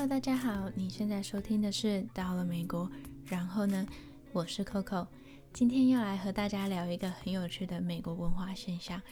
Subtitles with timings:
[0.00, 2.90] Hello，大家好，你现在收听的是到了美国，
[3.26, 3.86] 然后呢，
[4.32, 5.06] 我是 Coco，
[5.52, 9.02] 今天要来和大家聊一个很有趣的美国文化现象，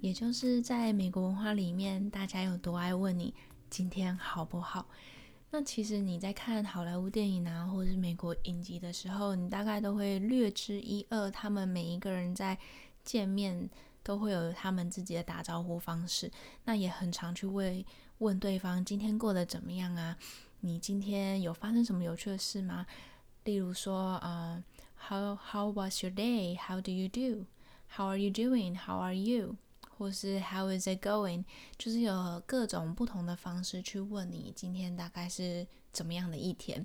[0.00, 3.34] 也就是在美国文化里面，大家有多爱问你
[3.68, 4.86] 今天好不好？
[5.50, 11.28] 那其实你在看好莱坞电影啊，或者是美国影集的时候，你大概都会略知一二。
[11.28, 12.56] 他们每一个人在
[13.02, 13.68] 见面
[14.04, 16.30] 都会有他们自己的打招呼方式，
[16.62, 17.84] 那也很常去问
[18.18, 20.16] 问对方今天过得怎么样啊？
[20.66, 22.84] 你今天有发生什么有趣的事吗？
[23.44, 24.60] 例如说，呃
[24.98, 26.58] ，How How was your day?
[26.58, 27.46] How do you do?
[27.88, 28.76] How are you doing?
[28.76, 29.54] How are you?
[29.96, 31.44] 或是 How is it going？
[31.78, 36.84] 就是有各种不同的方式去问你今天大概是怎么样的一天。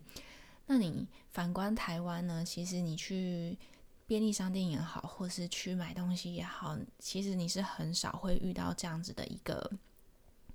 [0.68, 2.46] 那你反观台湾呢？
[2.46, 3.58] 其实你去
[4.06, 9.72] 便利商店也好，或是去买东西也好，其实你是很少会遇到这样子的一个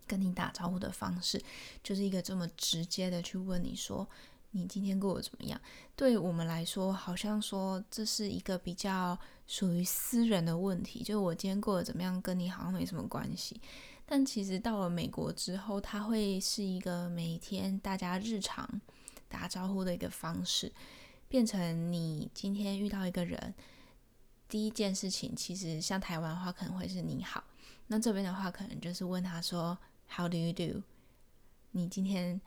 [0.06, 1.42] 跟你打招呼的方式，
[1.82, 4.08] 就是一个这么直接的去问你说。
[4.52, 5.60] 你今天过得怎么样？
[5.94, 13.60] 对我们来说，好像说这是一个比较属于私人的问题，就我今天过得怎么样，跟你好像没什么关系。
[14.06, 18.80] 但其实到了美国之后，它会是一个每天大家日常
[19.28, 20.72] 打招呼的一个方式，
[21.28, 23.52] 变成你今天遇到一个人，
[24.48, 27.44] 第一件事情，其实像台湾的话，可能会是你好，
[27.88, 29.76] 那这边的话，可能就是问他说
[30.08, 30.82] How do you do？
[31.72, 32.40] 你今天。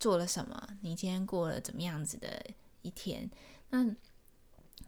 [0.00, 0.78] 做了什么？
[0.80, 2.42] 你今天过了怎么样子的
[2.80, 3.30] 一天？
[3.68, 3.84] 那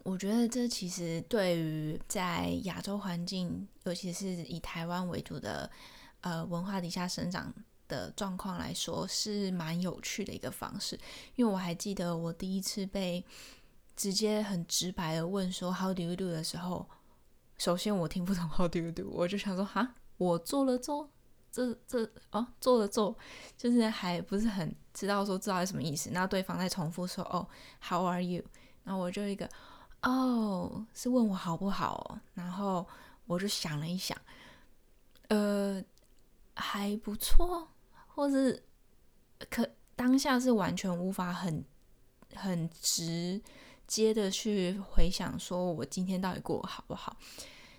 [0.04, 5.70] 我觉得这其实对于在亚洲环境，尤其是以台湾为主的
[6.22, 7.52] 呃文化底下生长
[7.88, 10.98] 的状况来说，是蛮有趣的一个方式。
[11.36, 13.22] 因为我还记得我第一次被
[13.94, 16.88] 直接很直白的问说 “How do you do” 的时候，
[17.58, 21.10] 首先我听不懂 “How do you do”，我就想说哈，我做了做。
[21.52, 23.14] 这这哦，做了做，
[23.58, 26.10] 就是还不是很知道说知道是什么意思。
[26.10, 27.46] 那对方再重复说哦
[27.80, 28.42] ，How are you？
[28.82, 29.48] 然后我就一个
[30.02, 32.18] 哦，是问我好不好。
[32.32, 32.84] 然后
[33.26, 34.16] 我就想了一想，
[35.28, 35.84] 呃，
[36.54, 37.68] 还不错，
[38.08, 38.64] 或是
[39.50, 41.62] 可当下是完全无法很
[42.34, 43.40] 很直
[43.86, 47.14] 接的去回想说我今天到底过得好不好。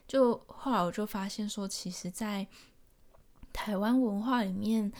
[0.05, 2.45] 就后来我就发现说，其实，在
[3.53, 4.91] 台湾文化里面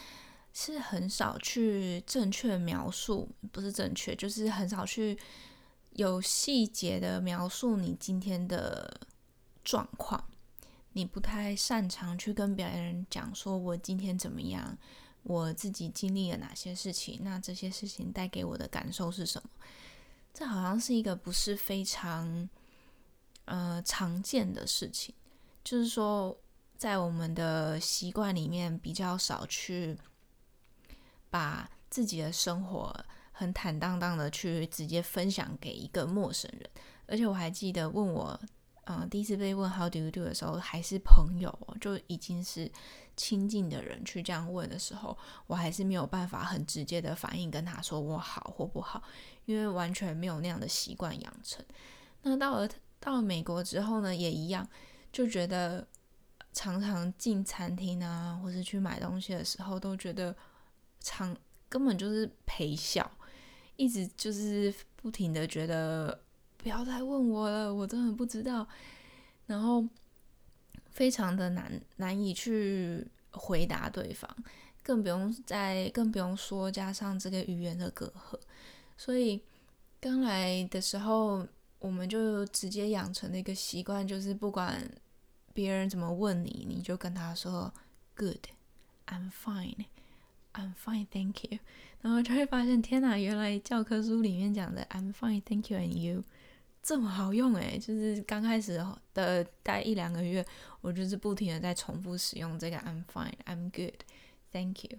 [0.53, 5.18] 是很少去正确描述，不是正确，就是很少去
[5.94, 9.02] 有细节的描述你今天的
[9.63, 10.24] 状况。
[10.94, 14.78] 你不太擅长去跟别人讲说，我今天怎么样，
[15.24, 19.50] 我自己经历了哪些事情，那这些事情带给我的感受是什么？
[20.31, 22.47] 这好像是一个不是非常
[23.46, 25.16] 呃常见的事情，
[25.63, 26.38] 就是说。
[26.78, 29.97] 在我们的习惯里面，比较少去
[31.29, 32.94] 把自己的生活
[33.31, 36.69] 很坦荡荡的去直接分享给一个陌生人。
[37.07, 38.38] 而且我还记得问我，
[38.85, 42.69] 嗯、呃，第一次被问 How do you do 的时候，还是朋友，就已经是
[43.16, 45.17] 亲近的人去这样问的时候，
[45.47, 49.01] 我还是没有办法很直接的反应跟他说我好或不好，
[49.45, 51.63] 因为完全没有那样的习惯养成。
[52.23, 52.69] 那到了
[53.00, 54.67] 到了美国之后呢，也一样，
[55.13, 55.88] 就觉得。
[56.53, 60.36] 常常进餐厅啊，或是去买东西的时候，都觉得
[61.00, 61.36] 常
[61.68, 63.12] 根本就是陪笑，
[63.75, 66.22] 一直就是不停的觉得
[66.58, 68.68] 不要再问我了，我真的不知道，
[69.47, 69.84] 然后
[70.92, 74.30] 非常的难难以去回答对方，
[74.84, 78.40] 更不用再更不用说加上这个语言的隔阂，
[78.96, 79.42] 所以
[80.00, 81.48] 刚来的时候，
[81.80, 84.88] 我们就直接养成了一个习惯，就是不管。
[85.53, 87.73] 别人怎么问你，你就跟他说
[88.15, 88.47] “Good,
[89.07, 89.85] I'm fine,
[90.53, 91.59] I'm fine, thank you”，
[92.01, 96.23] 然后就会发现，天哪，原来教科书里面讲的 “I'm fine, thank you and you”
[96.81, 98.83] 这么好用诶，就是刚开始
[99.13, 100.45] 的待一两个月，
[100.81, 104.01] 我就是不停的在重复使用这个 “I'm fine, I'm good,
[104.51, 104.97] thank you”。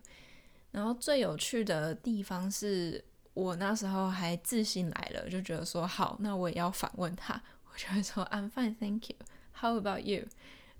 [0.70, 3.04] 然后最有趣的地方是
[3.34, 9.16] 我那时候还自信来了，就觉得说好，那我也要反问他，我就会说 “I'm fine, thank you”。
[9.56, 10.26] How about you？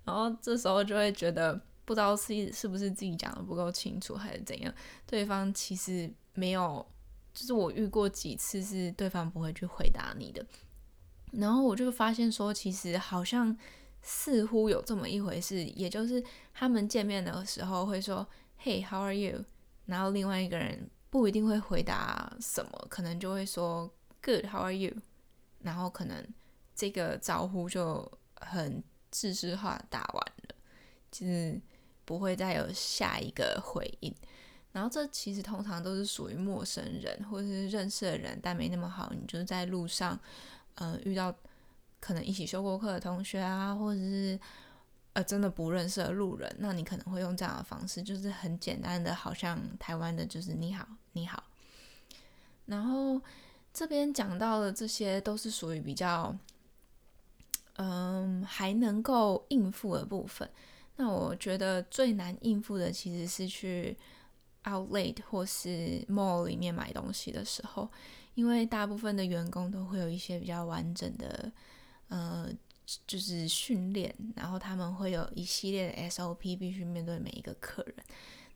[0.05, 4.75] 然后这时候就会觉得不知道是是不是自己讲的不够清楚，还是怎样。
[5.07, 6.85] 对方其实没有，
[7.33, 10.45] 就是我遇过几次是对方不会去回答你的。
[11.33, 13.57] 然后我就发现说，其实好像
[14.03, 16.23] 似乎有这么一回事，也就是
[16.53, 18.27] 他们见面的时候会说
[18.63, 19.45] “Hey，how are you？”
[19.87, 23.91] 然后另外一个人不一定会回答什么，可能就会说
[24.23, 24.93] “Good，how are you？”
[25.63, 26.27] 然后可能
[26.75, 28.11] 这个招呼就。
[28.47, 30.55] 很自私化打完了，
[31.11, 31.61] 就是
[32.05, 34.15] 不会再有下一个回应。
[34.73, 39.13] 然后这其实通常都是属于陌生人或者是认识的人，但没那么好。
[39.15, 40.19] 你就是在路上，
[40.75, 41.33] 呃，遇到
[42.01, 44.39] 可能一起修过课的同学啊，或者是
[45.13, 51.45] 呃真的不认识的路人，那你可能会用这样的方式，就是很简单的，好像台湾的就是你好，你好。
[52.67, 53.21] 然后
[53.73, 56.37] 这边讲到的这些都是属于比较，
[57.77, 60.49] 嗯、还能够应付的部分。
[60.97, 63.97] 那我觉得最难应付的其实是去。
[64.67, 67.87] Outlet 或是 mall 里面买东西的时候，
[68.35, 71.53] 因为大部分的员工都会有一些比较完整的，
[72.09, 72.49] 呃，
[73.07, 77.95] 就是训练，然后他们会有一系列的 SOP 必须面对每一个客人。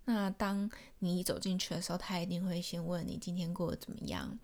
[0.07, 0.71] 那当
[1.01, 4.35] 你走进去的时候，他一定会先问你今天过得怎么样，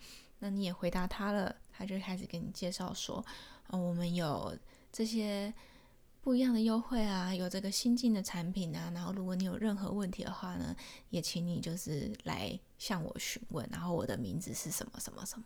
[0.40, 3.24] 那你也回答他了，他就开始给你介绍说，
[3.68, 4.56] 哦，我们有
[4.92, 5.52] 这些。
[6.20, 10.74] 不一样的优惠啊，有这个新进的产品啊，然后如果你有任何问题的话呢，
[11.10, 15.44] 也请你就是来向我询问，然后我的名字是什么什么什么。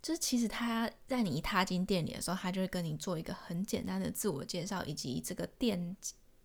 [0.00, 5.96] 就是其实他在你一踏进店里的时候，他就会跟你做一个很简单的自我介绍，以及这个店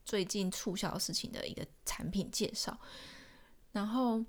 [0.03, 2.75] 最近促销事情的一个产品介绍，
[3.71, 4.25] 然后。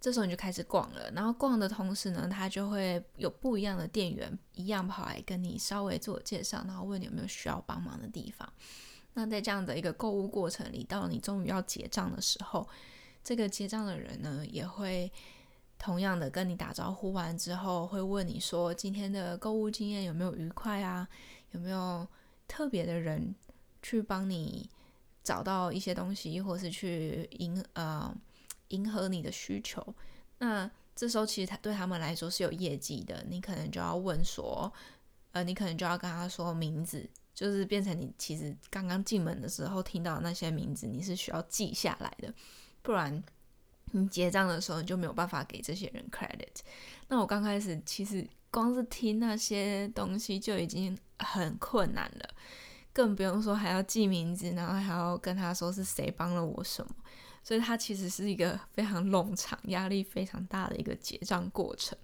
[0.00, 8.48] 这时候你就开始逛了，然后逛的同时呢，他就会有不一样的店员一样跑来跟你稍微自我介绍，然后问你有没有需要帮忙的地方。
[9.14, 12.68] 那在这样的一个购物过程里，到你终于要结账的时候，
[13.24, 15.12] 这个结账的人呢，也会
[15.80, 21.08] 同样的跟你打招呼完之后，会问你说今天的购物经验有没有愉快啊？
[21.50, 22.06] 有没有
[22.46, 23.34] 特别的人
[23.82, 24.70] 去帮你
[25.24, 28.14] 找到一些东西，或是去迎呃。
[28.68, 29.94] 迎合你的需求，
[30.38, 34.72] 那这时候其实他对他们来说是有业绩的，你可能就要问说，
[35.32, 42.34] 呃，你可能就要跟他说名字，就是变成你其实刚刚进门的时候听到那些名字，你是需要记下来的，
[42.82, 43.22] 不然
[43.92, 46.60] 你结账的时候你就没有办法给这些人 credit。
[47.06, 52.28] 那我刚开始其实光是听那些东西就已经很困难了，
[52.92, 56.92] 更不用说还要记名字，然后还要跟他说是谁帮了我什么。
[57.48, 61.96] 所以它其实是一个非常冗长、压力非常大的一个结账过程。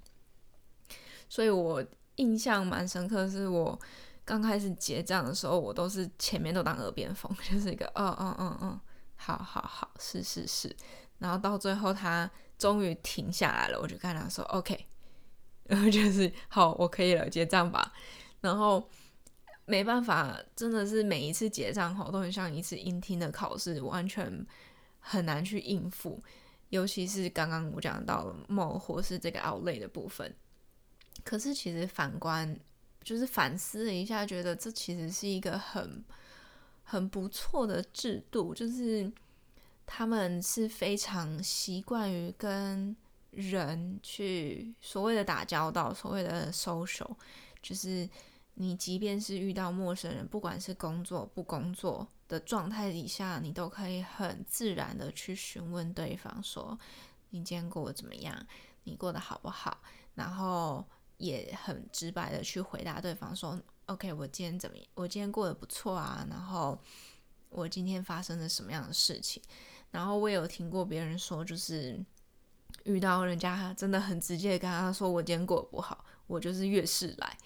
[1.28, 3.78] 所以我印象蛮深刻，是我
[4.24, 8.80] 刚开始结账的时候，我都是前面都当耳边风， 就是一个嗯嗯嗯嗯，
[9.16, 10.74] 好好好，是是是。
[11.18, 14.86] 然后到最后他终于停下来了，我就跟他说 OK，
[15.64, 17.92] 然 后就是好，我可以了，结账吧。
[18.40, 18.88] 然后
[19.66, 24.46] 没办法，真的是每一次结账后都很像一次英听的考试，完全。
[25.06, 26.22] 很难去应付，
[26.70, 30.34] 尤其是刚刚我讲到了 mall 或是这个 outlay 的部分。
[31.22, 32.58] 可是其实反观，
[33.02, 36.02] 就是反思了一下，觉得这其实是一个很
[36.84, 39.12] 很不错的制度，就是
[39.84, 42.96] 他们是非常习惯于跟
[43.30, 47.14] 人去所谓的打交道，所谓的 social，
[47.60, 48.08] 就是。
[48.56, 56.78] 你即便是遇到陌生人，不管是工作不工作的状态底下，你都可以很自然的去询问对方说
[57.30, 58.46] ：“你今天过得怎么样？
[58.84, 59.82] 你过得好不好？”
[60.14, 64.76] 然后也很直白的去回答对方说：“OK，我今天怎么？
[64.94, 66.24] 我今天过得不错啊。
[66.30, 66.80] 然后
[67.50, 69.42] 我今天发生了什么样的事情？
[69.90, 72.00] 然后我也有听过别人说，就是
[72.84, 77.36] 遇到人家真的很直接跟他说：‘我今天过得不好，我就是越是来。’”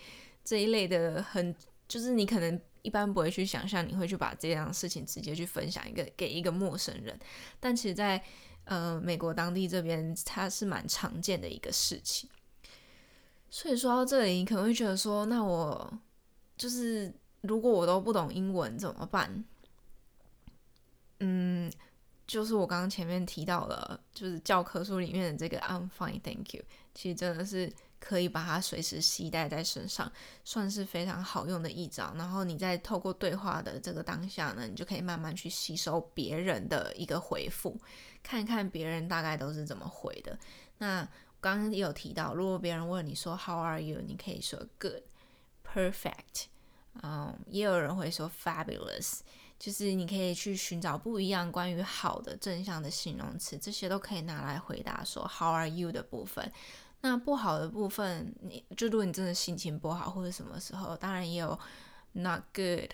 [0.49, 1.55] 这一类的很，
[1.87, 7.21] 就是你可能一般不会去想象，你会去把这样的事情直接去分享一个给一个陌生人，
[7.61, 8.25] 但其实在
[8.65, 12.31] 呃美国当地这边，它是蛮常见的一个事情。
[13.51, 15.93] 所以说到这里，你可能会觉得说，那我
[16.57, 17.13] 就是
[17.43, 19.45] 如果我都不懂英文怎么办？
[21.21, 21.71] 嗯，
[22.27, 26.63] 就是我刚刚前面提到了，就是教科书里面的这个 I'm fine, thank you，
[26.95, 27.71] 其实真的是。
[28.01, 30.11] 可以把它随时携带在身上，
[30.45, 32.13] 算是非常好用的一招。
[32.17, 37.79] 然后你再透过对话的这个当下呢，你就可以慢慢去吸收别人的一个回复，
[38.23, 40.39] 看看别人大概都是怎么回的。
[40.79, 41.07] 那
[41.41, 44.01] 刚刚也有提到，如果别人问你说 How are you？
[44.01, 45.03] 你可以说 Good,
[45.65, 46.47] Perfect，
[47.03, 49.21] 嗯，也有人会说 Fabulous，
[49.59, 56.53] 就是你可以去寻找不一样关于好的正向的形容词，这些都可以拿来回答说 How are you 的部分。
[57.01, 61.59] 那不好的部分，你就如果你真的心情不好或者什么时候，当然也有
[62.13, 62.91] not good，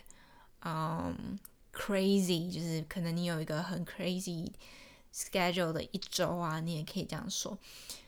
[0.61, 1.38] 嗯、
[1.73, 4.52] ，crazy，就是可能你有一个很 crazy
[5.12, 7.58] schedule 的一周啊，你也可以这样说。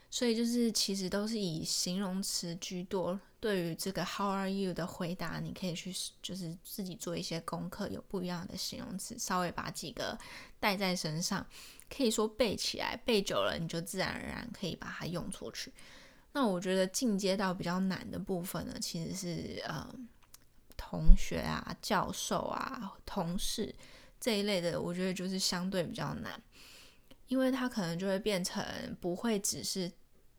[0.08, 3.18] 所以就是其实都是以形容词居多。
[3.38, 10.18] 对于这个 How are you 的回答，你可以去就是自己做一些功课，有不一样的形容词，稍微把几个
[10.58, 11.46] 带在身上，
[11.88, 15.72] 可以说背起来，背久了你就自然而然可以把它用出去。
[16.32, 19.86] 那我觉得进阶到比较难的部分呢，其实是呃
[20.76, 23.74] 同学啊、教授啊、同事
[24.20, 26.42] 这一类的，我觉得就是相对比较难，
[27.28, 28.64] 因为他可能就会变成
[29.00, 29.90] 不会只是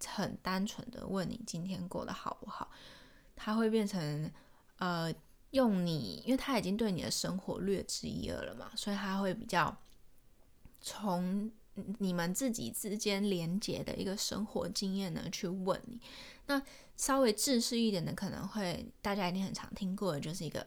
[0.06, 2.70] 很单纯的问你今天过得好不好，
[3.36, 4.32] 他会变成
[4.78, 5.14] 呃。
[5.52, 9.76] 用你，因为他已经对你的生活略知一二了嘛，所以他会比较
[10.82, 11.52] 从
[12.00, 16.00] 你们自己之间连接的一个生活经验呢去问你。
[16.48, 16.62] 那
[16.96, 20.66] 稍微正式一点的，可能会大家一定很常听过的，就是一个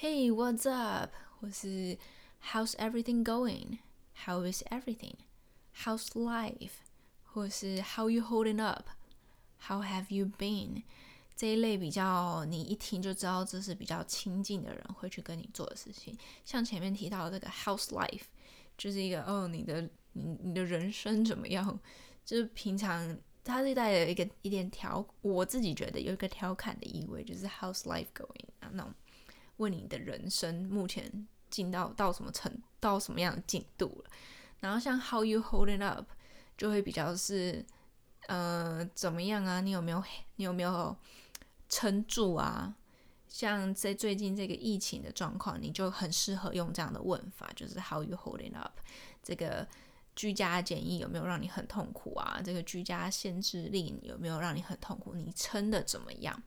[0.00, 1.12] Hey, what's up？
[1.40, 1.96] 或是
[2.42, 6.72] How's everything going？How is everything？How's life？
[7.22, 10.82] 或是 How you holding up？How have you been？
[11.36, 16.18] 这一类比较，你一听就知道这是比较亲近的人会去跟你做的事情。
[16.44, 18.24] 像前面提到的这个 How's life，
[18.80, 19.82] 就是一个哦，你的
[20.14, 21.78] 你你的人生怎么样？
[22.24, 28.94] 就是平常它是带有一个一点调，我自己觉得有一个调侃的意味，就是 How's life going 啊，那种
[29.58, 34.10] 问你的人生目前进到到什么程到什么样的进度了。
[34.60, 36.06] 然后像 How you holding up，
[36.56, 37.62] 就会比较是
[38.28, 39.60] 呃怎么样啊？
[39.60, 40.02] 你有没有
[40.36, 40.96] 你有没有？
[41.72, 42.74] 撑住啊！
[43.30, 48.72] 像在最近这个疫情的状况，你就很适合用这样的问法，就是 How you holding up？
[49.22, 49.64] 这个
[50.16, 52.42] 居家检疫有没有让你很痛苦啊？
[52.44, 55.14] 这个居家限制令有没有让你很痛苦？
[55.14, 56.42] 你撑得怎么样？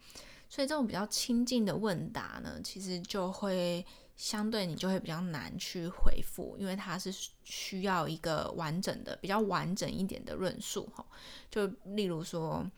[0.50, 3.86] 所以这种比较亲近的问答呢，其实就会
[4.18, 11.06] 相对你就会比较难去回复，因为它是需要一个完整的、比较完整一点的论述哈。
[11.50, 12.70] 就例如说。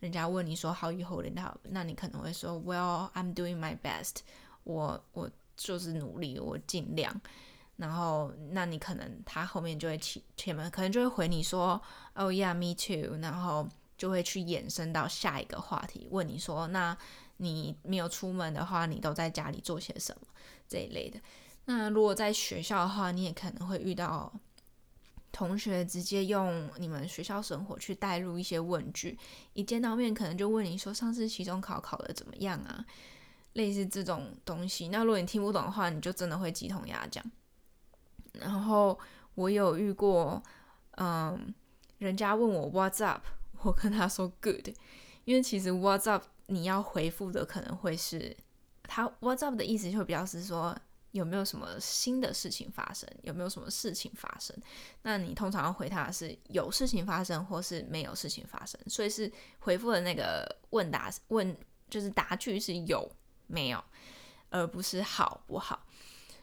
[0.00, 1.58] 人家问你说 How you holding up？
[1.64, 4.18] 那你可能会说 Well, I'm doing my best
[4.64, 5.02] 我。
[5.12, 7.20] 我就是努力，我尽量。
[7.76, 11.80] 然后，那你可能他后面就会前前面可能就会回你说
[12.14, 13.18] Oh yeah, me too。
[13.20, 16.96] 然后就会去延伸到下一个话题，问你说那
[17.38, 20.26] 你没有出门的话，你都在家里做些什么
[20.68, 21.20] 这一类的。
[21.64, 24.32] 那如果在学校的话，你也可能会遇到。
[25.38, 29.16] 同学直接用你们学校生活去带入一些问句，
[29.52, 32.84] 一见到面可能就问你说上次期中考考的怎么样啊？
[33.52, 34.88] 类似这种东西。
[34.88, 37.24] 那如果你听不懂的话，你就真的会鸡同鸭讲。
[38.32, 38.98] 然后
[39.36, 40.42] 我有遇过，
[40.96, 41.54] 嗯，
[41.98, 43.24] 人家问我 What's up，
[43.62, 44.70] 我跟他说 Good，
[45.24, 48.36] 因为其实 What's up 你要回复的可能会是
[48.82, 50.76] 他 What's up 的意思就会比较是说。
[51.12, 53.08] 有没有什么新的事情发生？
[53.22, 54.54] 有没有什么事情发生？
[55.02, 58.78] 那你通常要回答是有事情发生，或是没有事情发生。
[58.86, 61.56] 所以是回复的那个问答问，
[61.88, 63.10] 就是答句是有
[63.46, 63.82] 没有，
[64.50, 65.86] 而不是好不好。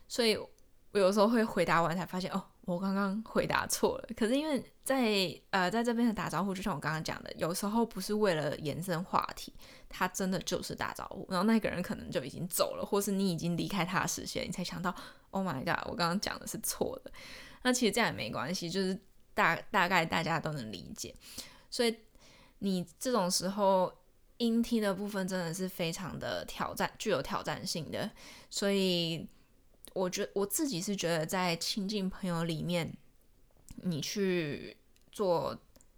[0.07, 4.10] 所以我有时候会回答完才发现，哦，我刚刚回答错了。
[4.17, 9.53] 可是因为在呃在这边的打招呼，就像我刚刚讲的，有时候不是为了延伸话题。
[9.88, 14.93] 他真的就是打招呼，然后那个人可能就已经走了，或是你已经离开他的视线，你才想到
[15.29, 17.12] ，Oh my god，我刚刚讲的是错的。
[17.62, 19.00] 那其实这样也没关系，就是
[19.34, 21.15] 大大概大家都能理解。
[21.69, 21.95] 所以
[22.60, 23.89] 你这种时候
[24.38, 28.12] 应听的部分真的是非常的挑战，具有挑战性的。
[28.50, 29.25] 所以
[29.95, 32.95] 我觉我自己是觉得，在亲近朋友里面，
[33.77, 34.77] 你去
[35.11, 35.57] 做。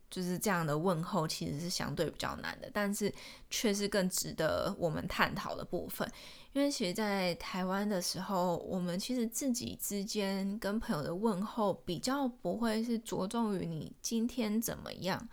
[0.09, 3.13] 就是这样的问候其实是相对比较难的，但是
[3.49, 6.09] 却是更值得我们探讨的部分。
[6.53, 15.27] 因为其实，在台湾的时候，我们其实自己之间跟朋友的问候比较不会是着重于你今天怎么样，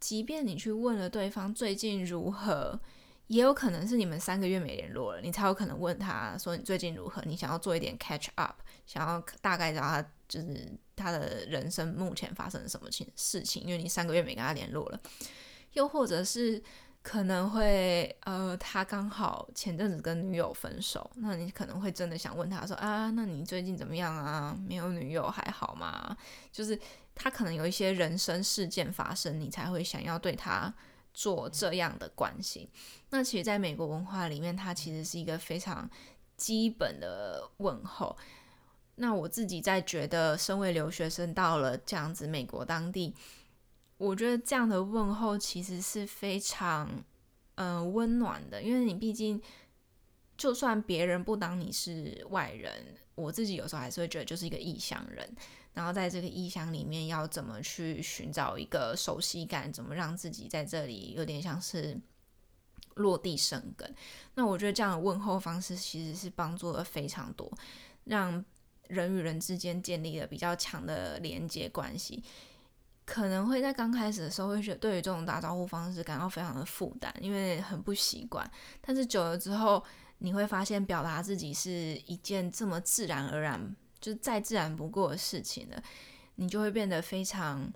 [0.00, 2.80] 即便你去问了对方最近如何，
[3.28, 10.78] 也有可能是你们三个月没联络了，你才有可能问他说你最近如何，你想要做一点 catch up，想要大概知道他就是。
[10.98, 13.62] 他的人生目前发生什么情事情？
[13.64, 14.98] 因为你三个月没跟他联络了，
[15.74, 16.60] 又或者是
[17.02, 24.58] 可能会呃，他刚好前阵子跟女友分手，那你可能会真的想问他说啊，那你最近怎么样啊？
[24.66, 26.16] 没有女友还好吗？
[26.50, 26.80] 就是
[27.14, 30.72] 他可能有一些人生事件发生，你才会想要对他
[31.16, 32.68] 做这样的关系。
[33.08, 35.88] 那其实，在美国文化里面，它其实是一个非常
[36.36, 38.14] 基本的问候。
[38.96, 43.14] 那我自己在觉得，身为留学生到了这样子美国当地，
[43.96, 47.02] 我觉得这样的问候其实是非常
[47.54, 49.40] 嗯、温暖的，因为你毕竟
[50.36, 52.70] 就算别人不当你是外人，
[53.14, 55.34] 我自己有时候还是会觉得就是一个异乡人。
[55.76, 61.96] 然后在这个异乡里面，要怎么去寻找一个熟悉感，怎么让自己在这里有点像是
[62.94, 63.94] 落地生根。
[64.34, 67.48] 那我觉得这样的问候方式其实是帮助了非常多，
[68.02, 68.44] 让。
[68.88, 72.22] 人与人之间建立了比较强的连接关系，
[73.04, 78.48] 可能会在刚开始的时候会觉得对于这种打招呼方式感到非常的负担，因为很不习惯。
[78.80, 79.82] 但是久了之后，
[80.18, 83.74] 你会发现表达自己是一件这么自然而然，
[84.06, 85.82] 就再自然不过的事情了，
[86.36, 87.72] 你就会变得非常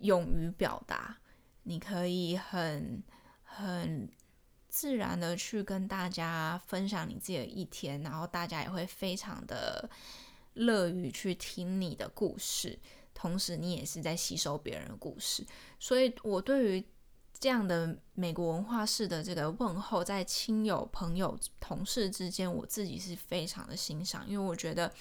[0.00, 1.16] 勇于表达。
[1.62, 3.02] 你可以很
[3.42, 4.06] 很
[4.68, 9.88] 自然的去跟大家分享你自己的一天，然后大家也会非常的
[10.52, 12.78] 乐于去听你的故事，
[13.14, 15.46] 同时你也是在吸收别人的故事。
[15.78, 16.84] 所以，我对于
[17.40, 24.92] 这样的美国文化式的这个问候，在亲友、朋友、同事之间，我自己是非常的欣赏，因为我觉得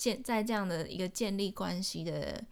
[0.00, 2.42] 建在这样的一个建立关系的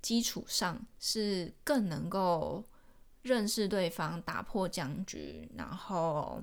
[0.00, 2.64] 基础上，是更能够。
[3.22, 6.40] 认识对方，打破僵局，然后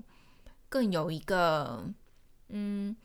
[0.69, 1.83] 更有一个，
[2.49, 2.95] 嗯，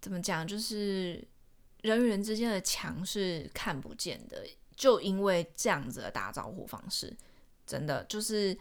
[0.00, 0.46] 怎么讲？
[0.46, 1.26] 就是
[1.80, 4.44] 人与人之间的墙是看不见的，
[4.76, 7.16] 就因为这样子的打招呼方式，
[7.64, 8.58] 真的就是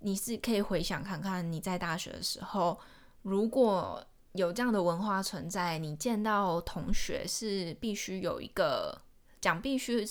[0.00, 2.78] 你是可以回想看看你在大学的时候，
[3.22, 9.00] 如果有这样的文化存在，你见到同学是必须有一个
[9.40, 10.06] 讲必须。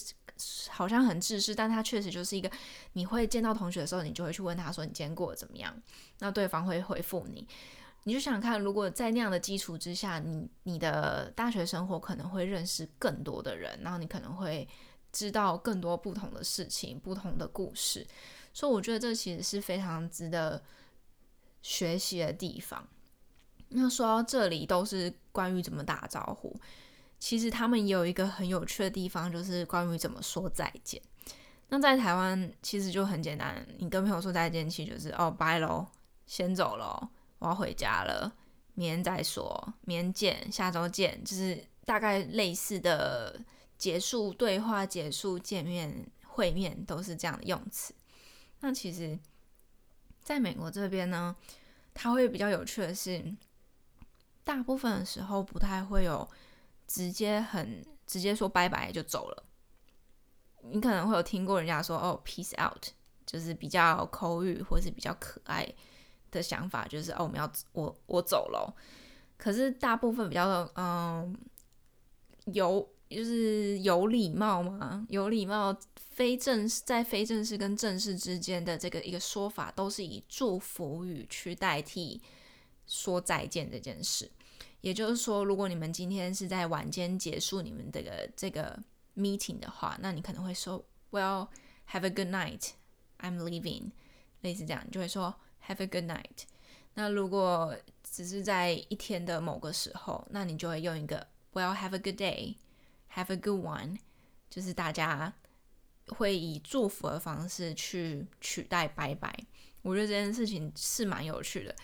[0.69, 2.51] 好像很自私，但他确实就是一个，
[2.93, 5.75] 你会见到同学的时候，你就会去问他说：“你今天过得怎么样？”
[6.19, 7.47] 那对方会回复你。
[8.03, 14.67] 你就想想看，如果在那样的基础之下，你你的大学生活可能会认识更多的人，然后你可能会
[15.11, 18.05] 知道更多不同的事情、不同的故事。
[18.53, 20.61] 所以我觉得这其实是非常值得
[21.63, 22.87] 学习的地方。
[23.69, 26.55] 那说到这里，都是关于怎么打招呼。
[27.19, 31.01] 其实他们也有一个很有趣的地方，就是关于怎么说再见。
[31.69, 35.85] 那在台湾其实就很简单，你跟朋友说再见，其实就是哦，拜喽，
[36.25, 38.31] 先走喽，我要回家了，
[38.75, 43.37] 明天再说，明天见，下周见，就是大概类似的
[43.77, 47.93] 结束对话、结束见面会面都是这样的用词。
[48.59, 49.17] 那其实
[50.21, 51.35] 在美国这边呢，
[51.93, 53.21] 它会比较有趣的是，
[54.47, 56.27] 大部分的时候不太会有。
[56.89, 59.43] 直接很直接说拜拜就走了。
[60.71, 62.81] 你可能会有听过人家说哦，peace out，
[63.25, 65.67] 就是比较口语或是比较可爱
[66.31, 68.73] 的想法，就是哦，我们要我我走了。
[69.35, 71.37] 可是大部分比较嗯
[72.45, 82.21] 有就是有礼貌嘛，有礼貌非正式在非正式跟正式之间的这个一个说法，都是以祝福语去代替
[82.85, 84.31] 说再见这件事。
[84.81, 88.79] 也就是说，如果你们今天是在晚间结束你们这个这个
[89.15, 91.47] meeting 的话，那你可能会说 “Well,
[91.91, 92.69] have a good night,
[93.19, 93.91] I'm leaving”，
[94.41, 95.33] 类似这样，你就会说
[95.65, 96.43] “Have a good night”。
[96.93, 102.55] 那如果只是在一天的某个时候，那你就会用一个 “Well, have a good day,
[103.15, 103.97] have a good one”，
[104.49, 105.33] 就是大家
[106.07, 109.35] 会以祝福的方式去取代拜拜。
[109.81, 111.75] 我觉得这件事情是蛮有趣的，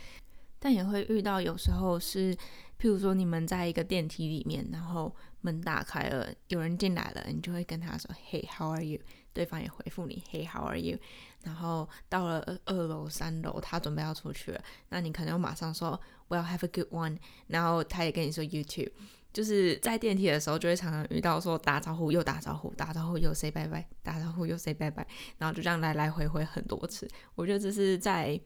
[0.60, 2.38] 但也会遇到有时候是。
[2.84, 9.00] 譬如说，你们在一个电梯里面，然后门打开了，有人进来了，你就会跟他说：“Hey, how are you？”
[9.32, 10.98] 对方也回复你：“Hey, how are you？”
[11.44, 18.92] 然后到了二楼、三楼，他准备要出去了，那你可能马上说：“Well, have a good one。”然后他也跟你说：“You too。”
[19.32, 27.08] 就是在电梯的时候，就会常常遇到说打招呼又打招呼，打招呼又 say 拜拜，打招呼又 say 拜拜，然后就这样来来回回很多次。
[27.36, 28.38] 我觉得这是在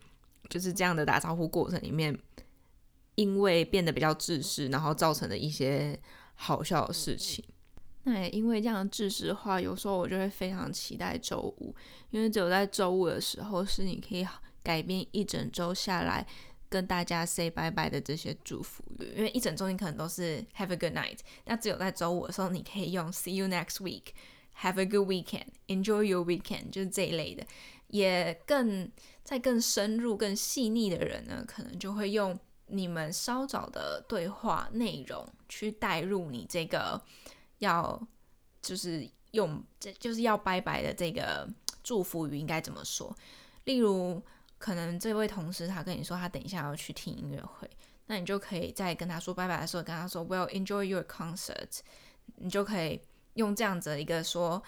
[0.47, 2.15] 就是这样的打招呼过程里面。
[3.17, 5.99] 因为变得比较自私，然后造成的一些
[6.35, 7.43] 好笑的事情。
[8.03, 11.75] 那也因为这样的自私化，有时候我就会非常期待周五，
[12.11, 14.25] 因为只有在周五的时候，是你可以
[14.61, 16.25] 改变一整周下来
[16.69, 19.11] 跟大家 say 拜拜的这些祝福语。
[19.17, 27.43] 因为一整周你可能都是 have a good night，那只有在周五的时候，你可以用 see you next week，have a good weekend，enjoy your weekend，就是这一类的。
[27.87, 28.91] 也更
[29.23, 32.39] 在更深入、更细腻的人呢，可能就会用。
[32.67, 37.01] 你们稍早的对话内容去带入你这个
[37.59, 37.99] 要
[38.61, 41.47] 就是用这就是要拜拜的这个
[41.83, 43.15] 祝福语应该怎么说？
[43.63, 44.21] 例如，
[44.57, 47.69] 可能这位同事他跟你说他等一下要去听音乐会，
[48.07, 51.79] 那你就可以在跟他说拜拜的时候跟他说 “Well, enjoy your concert”，
[52.35, 53.01] 你就可以
[53.35, 54.61] 用这样子的一个说，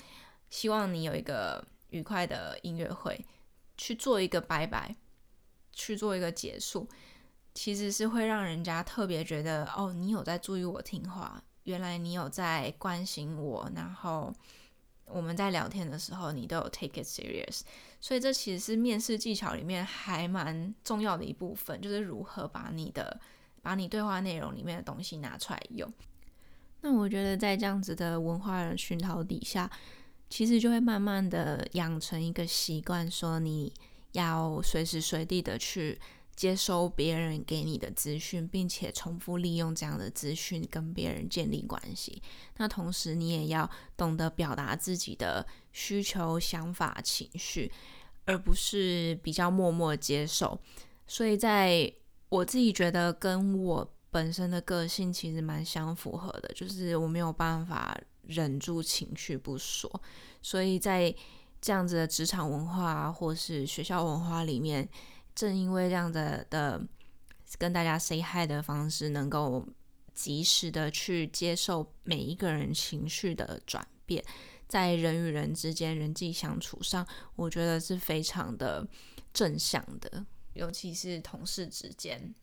[0.49, 3.25] 希望你有一个愉快的音乐会，
[3.77, 4.95] 去做一个拜拜，
[5.73, 6.87] 去做一个结束。
[7.59, 14.33] 其实是会让人家特别觉得哦，你有在注意我听话，原来你有在关心我，然后
[15.03, 17.63] 我们在聊天的时候，你都有 take it serious。
[17.99, 23.19] 所以这其实是面试技巧里面还蛮重要的一部分，就是如何把你的
[23.61, 25.93] 把你对话内容里面的东西拿出来用。
[26.79, 29.69] 那我觉得在这样子的文化的熏陶底下，
[30.29, 33.73] 其实就会慢慢的养成一个习惯，说你
[34.13, 35.99] 要随时随地的去
[36.39, 42.21] 接收别人给你的资讯，并且重复利用这样的资讯跟别人建立关系。
[42.55, 47.69] 那同时你也要懂得表达自己的需求、想法、情绪，
[48.23, 50.57] 而不是比较默默接受。
[51.05, 51.93] 所以在
[52.29, 59.91] 我自己觉得跟我本身的个性其实蛮相符合的，就是我没有办法忍住情绪不说，
[60.41, 61.13] 所以在
[61.59, 64.87] 这样子的职场文化或是学校文化里面，
[65.39, 66.85] 正因为这样的的
[67.57, 69.65] 跟大家 say hi 的方式，能够
[70.13, 74.21] 及时的去接受每一个人情绪的转变，
[74.67, 78.85] 在人与人之间人际相处上，我觉得是非常的
[79.33, 80.25] 正向的，
[80.55, 82.35] 尤其是同事之间。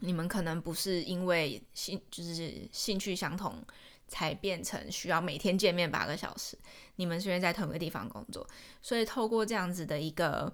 [0.00, 3.64] 你们可能不是因为兴就是兴趣相同
[4.08, 6.58] 才变成需要每天见面八个小时，
[6.96, 8.44] 你们虽然在同一个地方工作，
[8.82, 10.52] 所以透过这样子的一个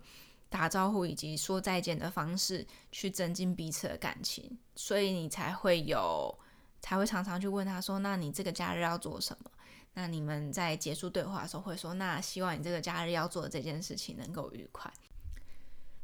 [0.50, 6.38] 打招呼以及说再见的方式去增进彼此的感情，所以你才会有
[6.82, 9.50] 才会常常去问他说：“那你这个假日要做什么？”
[9.94, 14.92] 那你们在结束对话的时候会说：“那希望你这个假日要做的这件事情能够愉快。”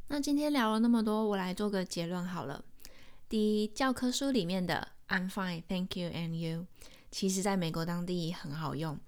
[0.08, 2.64] 那今天聊了那么多，我来做个结论好了。
[3.28, 6.66] 第一，教科书里面的 "I'm fine, thank you and you"，
[7.10, 8.98] 其实在美国当地很好用。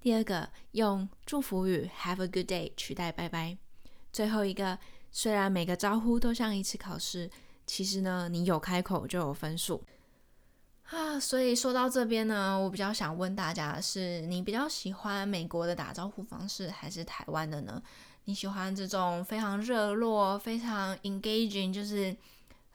[0.00, 3.56] 第二个，用祝福语 "Have a good day" 取代拜拜。
[4.14, 4.78] 最后一个，
[5.10, 7.28] 虽然每个招呼都像一次考试，
[7.66, 9.82] 其实呢，你有开口就有分数
[10.84, 11.18] 啊。
[11.18, 17.82] 所以说到这边呢，我比较想问大家的是：你比较喜欢美国的打招呼方式，还是台湾的呢？
[18.26, 22.16] 你喜欢这种非常热络、非常 engaging，就是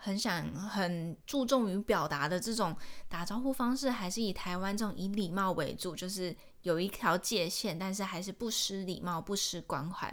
[0.01, 2.73] 很想很注重于表达的这种
[3.09, 10.11] 打招呼方式，还是以台湾这种以礼貌为主，就是有一条界限，但是还是不失礼貌、不失关怀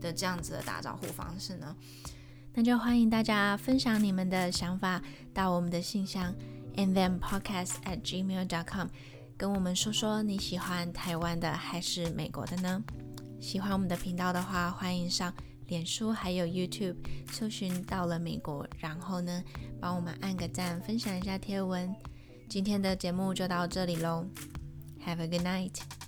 [0.00, 1.76] 的这样子的打招呼方式呢？
[2.52, 5.00] 那就欢迎大家分享你们的想法
[5.32, 6.34] 到我们的信箱
[6.74, 8.88] and then podcast at gmail dot com，
[9.36, 12.82] 跟我们说说你喜欢台湾的还是美国的呢？
[13.40, 15.32] 喜欢我们的频道的话，欢迎上。
[15.68, 16.96] 脸书还有 YouTube
[17.30, 19.44] 搜寻到了美国，然后呢，
[19.78, 21.94] 帮我们按个赞，分享一下贴文。
[22.48, 24.26] 今天的节目就到这里喽
[25.04, 26.07] ，Have a good night。